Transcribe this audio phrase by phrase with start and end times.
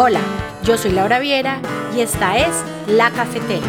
[0.00, 0.20] Hola,
[0.62, 1.60] yo soy Laura Viera
[1.92, 2.54] y esta es
[2.86, 3.66] La Cafetera.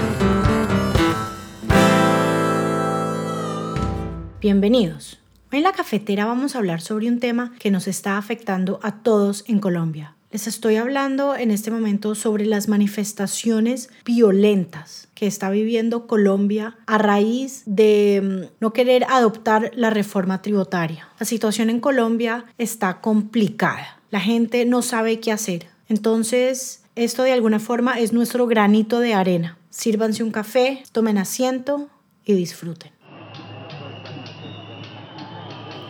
[4.40, 5.18] Bienvenidos.
[5.52, 9.44] En La Cafetera vamos a hablar sobre un tema que nos está afectando a todos
[9.48, 10.14] en Colombia.
[10.30, 17.00] Les estoy hablando en este momento sobre las manifestaciones violentas que está viviendo Colombia a
[17.00, 21.10] raíz de mm, no querer adoptar la reforma tributaria.
[21.20, 24.00] La situación en Colombia está complicada.
[24.12, 25.79] La gente no sabe qué hacer.
[25.90, 29.58] Entonces, esto de alguna forma es nuestro granito de arena.
[29.72, 31.90] Sírvanse un café, tomen asiento
[32.24, 32.92] y disfruten.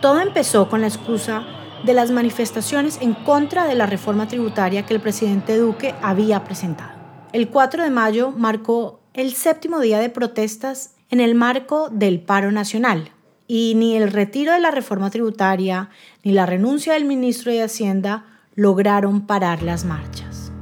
[0.00, 1.44] Todo empezó con la excusa
[1.84, 6.98] de las manifestaciones en contra de la reforma tributaria que el presidente Duque había presentado.
[7.34, 12.50] El 4 de mayo marcó el séptimo día de protestas en el marco del paro
[12.50, 13.10] nacional
[13.46, 15.90] y ni el retiro de la reforma tributaria
[16.22, 20.52] ni la renuncia del ministro de Hacienda lograron parar las marchas.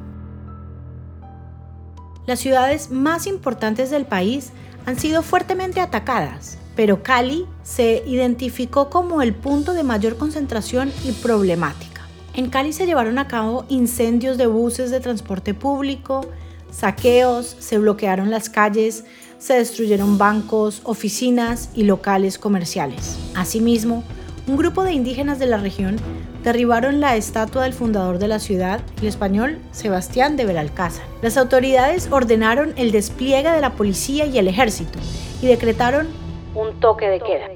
[2.26, 4.52] Las ciudades más importantes del país
[4.84, 11.12] han sido fuertemente atacadas, pero Cali se identificó como el punto de mayor concentración y
[11.12, 12.02] problemática.
[12.34, 16.26] En Cali se llevaron a cabo incendios de buses de transporte público,
[16.70, 19.04] saqueos, se bloquearon las calles,
[19.38, 23.18] se destruyeron bancos, oficinas y locales comerciales.
[23.34, 24.04] Asimismo,
[24.46, 25.96] un grupo de indígenas de la región
[26.44, 31.04] derribaron la estatua del fundador de la ciudad, el español Sebastián de Belalcázar.
[31.22, 34.98] Las autoridades ordenaron el despliegue de la policía y el ejército
[35.42, 36.08] y decretaron
[36.54, 37.48] un toque de queda.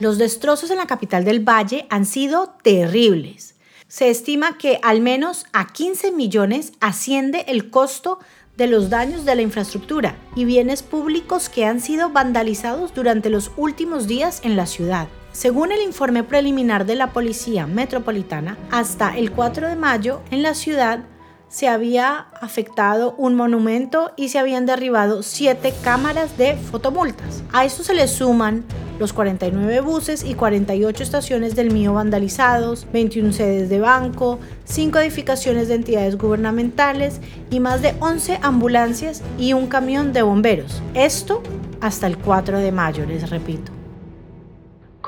[0.00, 3.56] Los destrozos en la capital del valle han sido terribles.
[3.88, 8.18] Se estima que al menos a 15 millones asciende el costo
[8.56, 13.50] de los daños de la infraestructura y bienes públicos que han sido vandalizados durante los
[13.56, 15.08] últimos días en la ciudad.
[15.32, 20.54] Según el informe preliminar de la Policía Metropolitana, hasta el 4 de mayo en la
[20.54, 21.00] ciudad
[21.48, 27.42] se había afectado un monumento y se habían derribado siete cámaras de fotomultas.
[27.52, 28.64] A esto se le suman
[28.98, 35.68] los 49 buses y 48 estaciones del mío vandalizados, 21 sedes de banco, 5 edificaciones
[35.68, 40.82] de entidades gubernamentales y más de 11 ambulancias y un camión de bomberos.
[40.94, 41.42] Esto
[41.80, 43.77] hasta el 4 de mayo, les repito.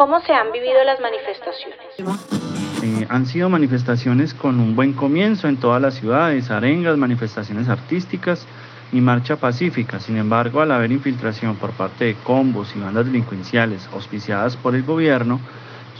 [0.00, 1.78] ¿Cómo se han vivido las manifestaciones?
[2.82, 8.46] Eh, han sido manifestaciones con un buen comienzo en todas las ciudades, arengas, manifestaciones artísticas
[8.92, 10.00] y marcha pacífica.
[10.00, 14.84] Sin embargo, al haber infiltración por parte de combos y bandas delincuenciales auspiciadas por el
[14.84, 15.38] gobierno,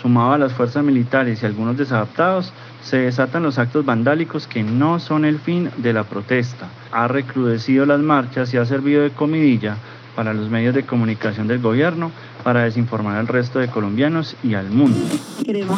[0.01, 4.99] sumado a las fuerzas militares y algunos desadaptados, se desatan los actos vandálicos que no
[4.99, 6.69] son el fin de la protesta.
[6.91, 9.77] Ha recrudecido las marchas y ha servido de comidilla
[10.17, 12.11] para los medios de comunicación del gobierno
[12.43, 14.99] para desinformar al resto de colombianos y al mundo?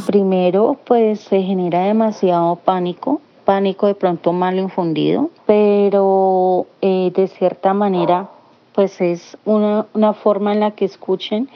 [0.06, 7.74] Primero, pues se genera demasiado pánico, pánico de pronto mal infundido, pero eh, de cierta
[7.74, 8.28] manera,
[8.74, 11.48] pues es una, una forma en la que escuchen,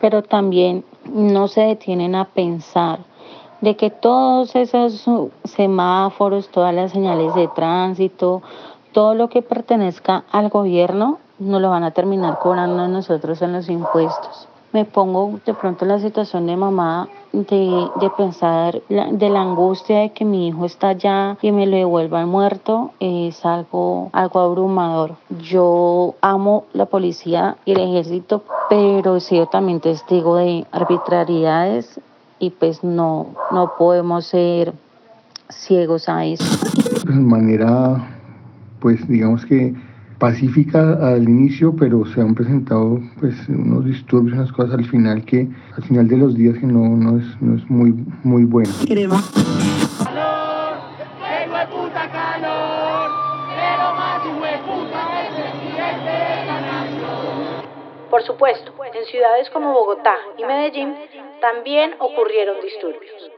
[0.00, 3.00] pero también no se detienen a pensar
[3.60, 5.08] de que todos esos
[5.44, 8.42] semáforos, todas las señales de tránsito,
[8.92, 13.68] todo lo que pertenezca al gobierno no lo van a terminar cobrando nosotros en los
[13.68, 14.48] impuestos.
[14.72, 20.00] Me pongo de pronto en la situación de mamá de, de pensar de la angustia
[20.00, 25.16] de que mi hijo está allá y me lo devuelvan muerto es algo, algo abrumador.
[25.40, 32.00] Yo amo la policía y el ejército, pero he sido también testigo de arbitrariedades
[32.38, 34.74] y pues no, no podemos ser
[35.48, 36.44] ciegos a eso.
[37.06, 38.04] De manera,
[38.80, 39.74] pues digamos que
[40.18, 45.48] pacífica al inicio, pero se han presentado pues unos disturbios, unas cosas al final que
[45.76, 48.72] al final de los días que no, no, es, no es muy, muy bueno.
[58.10, 60.94] Por supuesto, en ciudades como Bogotá y Medellín
[61.40, 63.30] también ocurrieron disturbios.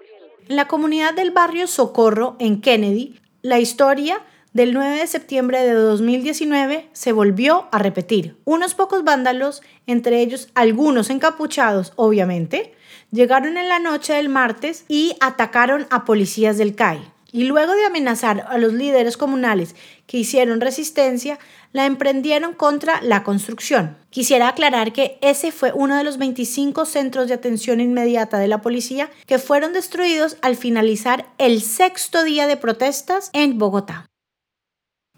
[0.49, 4.21] En la comunidad del barrio Socorro, en Kennedy, la historia
[4.53, 8.37] del 9 de septiembre de 2019 se volvió a repetir.
[8.45, 12.75] Unos pocos vándalos, entre ellos algunos encapuchados, obviamente,
[13.11, 17.13] llegaron en la noche del martes y atacaron a policías del CAI.
[17.31, 21.39] Y luego de amenazar a los líderes comunales que hicieron resistencia,
[21.73, 23.99] la emprendieron contra la construcción.
[24.09, 28.63] Quisiera aclarar que ese fue uno de los 25 centros de atención inmediata de la
[28.63, 34.08] policía que fueron destruidos al finalizar el sexto día de protestas en Bogotá.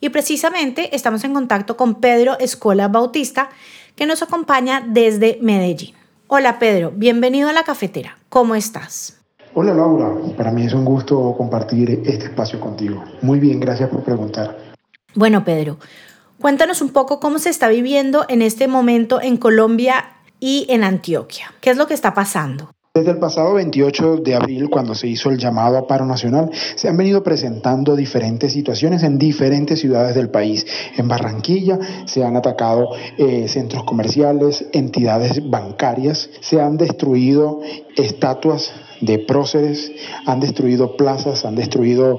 [0.01, 3.51] Y precisamente estamos en contacto con Pedro Escola Bautista,
[3.97, 5.95] que nos acompaña desde Medellín.
[6.27, 8.17] Hola Pedro, bienvenido a la cafetera.
[8.31, 9.21] ¿Cómo estás?
[9.53, 13.05] Hola Laura, para mí es un gusto compartir este espacio contigo.
[13.21, 14.57] Muy bien, gracias por preguntar.
[15.15, 15.79] Bueno, Pedro,
[16.41, 20.05] cuéntanos un poco cómo se está viviendo en este momento en Colombia
[20.39, 21.53] y en Antioquia.
[21.61, 22.71] ¿Qué es lo que está pasando?
[22.93, 26.89] Desde el pasado 28 de abril, cuando se hizo el llamado a paro nacional, se
[26.89, 30.67] han venido presentando diferentes situaciones en diferentes ciudades del país.
[30.97, 37.61] En Barranquilla se han atacado eh, centros comerciales, entidades bancarias, se han destruido
[37.97, 39.93] estatuas de próceres,
[40.27, 42.19] han destruido plazas, han destruido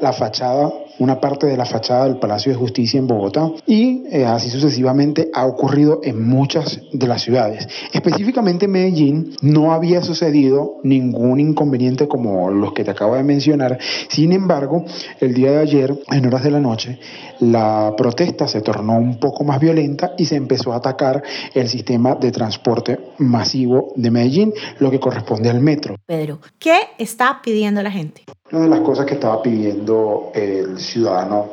[0.00, 4.24] la fachada una parte de la fachada del Palacio de Justicia en Bogotá y eh,
[4.24, 7.68] así sucesivamente ha ocurrido en muchas de las ciudades.
[7.92, 13.78] Específicamente en Medellín no había sucedido ningún inconveniente como los que te acabo de mencionar.
[14.08, 14.84] Sin embargo,
[15.20, 16.98] el día de ayer, en horas de la noche,
[17.40, 21.22] la protesta se tornó un poco más violenta y se empezó a atacar
[21.54, 25.96] el sistema de transporte masivo de Medellín, lo que corresponde al metro.
[26.06, 28.22] Pedro, ¿qué está pidiendo la gente?
[28.52, 31.46] Una de las cosas que estaba pidiendo el ciudadano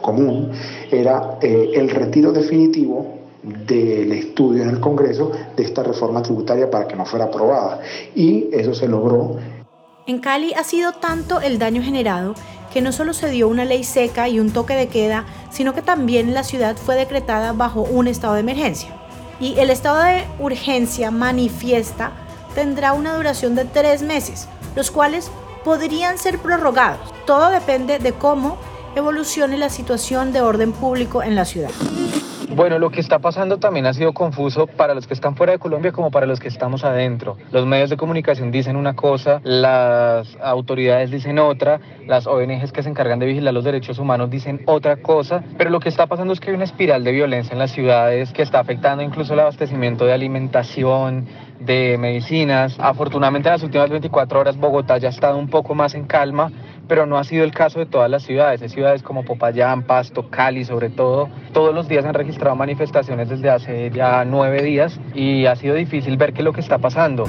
[0.00, 0.50] común
[0.90, 6.88] era eh, el retiro definitivo del estudio en el Congreso de esta reforma tributaria para
[6.88, 7.80] que no fuera aprobada.
[8.14, 9.36] Y eso se logró.
[10.06, 12.34] En Cali ha sido tanto el daño generado
[12.72, 15.82] que no solo se dio una ley seca y un toque de queda, sino que
[15.82, 18.90] también la ciudad fue decretada bajo un estado de emergencia.
[19.40, 22.12] Y el estado de urgencia manifiesta
[22.54, 25.30] tendrá una duración de tres meses, los cuales
[25.64, 27.13] podrían ser prorrogados.
[27.26, 28.58] Todo depende de cómo
[28.94, 31.70] evolucione la situación de orden público en la ciudad.
[32.54, 35.58] Bueno, lo que está pasando también ha sido confuso para los que están fuera de
[35.58, 37.36] Colombia como para los que estamos adentro.
[37.50, 42.90] Los medios de comunicación dicen una cosa, las autoridades dicen otra, las ONGs que se
[42.90, 46.38] encargan de vigilar los derechos humanos dicen otra cosa, pero lo que está pasando es
[46.38, 50.04] que hay una espiral de violencia en las ciudades que está afectando incluso el abastecimiento
[50.04, 51.26] de alimentación,
[51.60, 52.76] de medicinas.
[52.78, 56.50] Afortunadamente en las últimas 24 horas Bogotá ya ha estado un poco más en calma,
[56.88, 58.62] pero no ha sido el caso de todas las ciudades.
[58.62, 61.28] Hay ciudades como Popayán, Pasto, Cali sobre todo.
[61.52, 66.16] Todos los días han registrado manifestaciones desde hace ya nueve días y ha sido difícil
[66.16, 67.24] ver qué es lo que está pasando.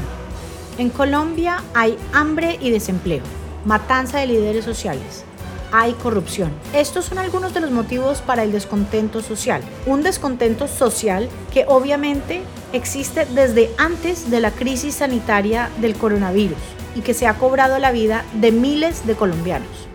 [0.78, 3.24] En Colombia hay hambre y desempleo,
[3.66, 5.26] matanza de líderes sociales
[5.72, 6.52] hay corrupción.
[6.74, 9.62] Estos son algunos de los motivos para el descontento social.
[9.86, 12.42] Un descontento social que obviamente
[12.74, 16.58] existe desde antes de la crisis sanitaria del coronavirus
[16.96, 19.88] y que se ha cobrado la vida de miles de colombianos.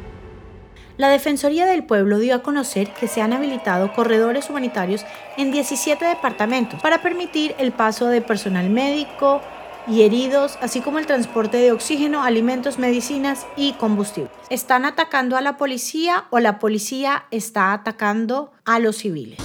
[1.01, 5.07] La Defensoría del Pueblo dio a conocer que se han habilitado corredores humanitarios
[5.39, 9.41] en 17 departamentos para permitir el paso de personal médico,
[9.87, 14.33] y heridos, así como el transporte de oxígeno, alimentos, medicinas y combustibles.
[14.51, 19.39] ¿Están atacando a la policía o la policía está atacando a los civiles?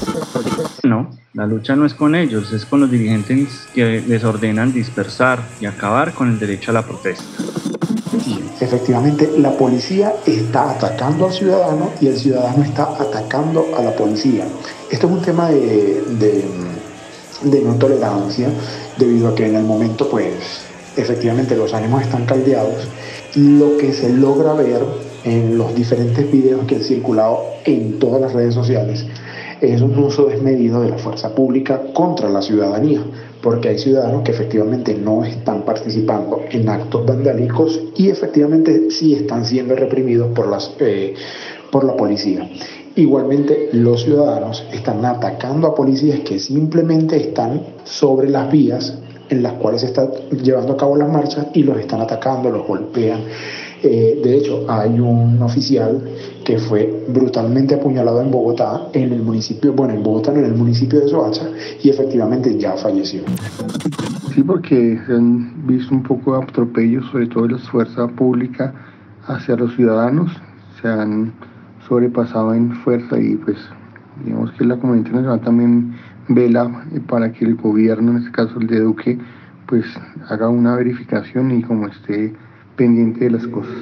[0.83, 5.43] No, la lucha no es con ellos, es con los dirigentes que les ordenan dispersar
[5.59, 7.23] y acabar con el derecho a la protesta.
[8.59, 14.45] Efectivamente, la policía está atacando al ciudadano y el ciudadano está atacando a la policía.
[14.89, 16.45] Esto es un tema de, de,
[17.43, 18.49] de no tolerancia
[18.97, 20.65] debido a que en el momento pues
[20.97, 22.87] efectivamente los ánimos están caldeados.
[23.35, 24.81] Lo que se logra ver
[25.23, 29.05] en los diferentes videos que han circulado en todas las redes sociales
[29.61, 33.01] es un uso desmedido de la fuerza pública contra la ciudadanía,
[33.41, 39.45] porque hay ciudadanos que efectivamente no están participando en actos vandálicos y efectivamente sí están
[39.45, 41.13] siendo reprimidos por, las, eh,
[41.71, 42.49] por la policía.
[42.97, 48.97] Igualmente, los ciudadanos están atacando a policías que simplemente están sobre las vías
[49.29, 50.09] en las cuales se están
[50.41, 53.19] llevando a cabo las marchas y los están atacando, los golpean.
[53.83, 56.01] Eh, de hecho, hay un oficial
[56.45, 61.01] que fue brutalmente apuñalado en Bogotá, en el municipio, bueno, en Bogotá, en el municipio
[61.01, 61.49] de Soacha,
[61.83, 63.23] y efectivamente ya falleció.
[64.33, 68.73] Sí, porque se han visto un poco de atropellos, sobre todo de la fuerza pública,
[69.27, 70.31] hacia los ciudadanos.
[70.81, 71.33] Se han
[71.87, 73.57] sobrepasado en fuerza y pues
[74.23, 75.95] digamos que la comunidad internacional también
[76.27, 79.19] vela para que el gobierno, en este caso el de Duque,
[79.67, 79.85] pues
[80.29, 82.33] haga una verificación y como esté
[82.75, 83.75] pendiente de las cosas.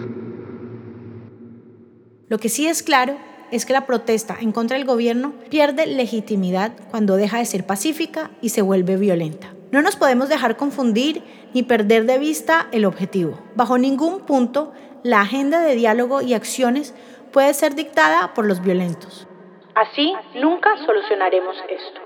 [2.30, 3.16] Lo que sí es claro
[3.52, 8.32] es que la protesta en contra del gobierno pierde legitimidad cuando deja de ser pacífica
[8.42, 9.54] y se vuelve violenta.
[9.72, 11.22] No nos podemos dejar confundir
[11.54, 13.40] ni perder de vista el objetivo.
[13.56, 14.72] Bajo ningún punto,
[15.04, 16.96] la agenda de diálogo y acciones
[17.34, 19.28] puede ser dictada por los violentos.
[19.76, 22.00] Así nunca solucionaremos esto.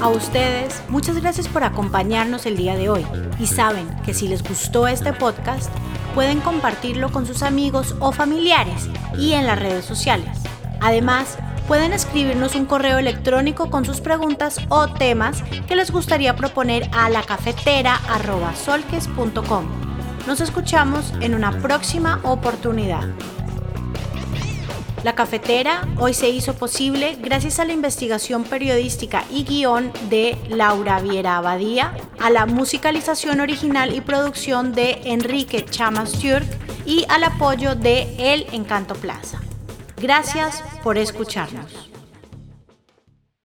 [0.00, 3.06] A ustedes, muchas gracias por acompañarnos el día de hoy.
[3.38, 5.70] Y saben que si les gustó este podcast,
[6.14, 10.42] pueden compartirlo con sus amigos o familiares y en las redes sociales.
[10.80, 16.90] Además, pueden escribirnos un correo electrónico con sus preguntas o temas que les gustaría proponer
[16.92, 19.66] a la cafetera.solques.com.
[20.26, 23.04] Nos escuchamos en una próxima oportunidad.
[25.04, 31.00] La cafetera hoy se hizo posible gracias a la investigación periodística y guion de Laura
[31.00, 36.46] Viera Abadía, a la musicalización original y producción de Enrique Chamas Turk
[36.86, 39.40] y al apoyo de El Encanto Plaza.
[39.96, 41.91] Gracias por escucharnos.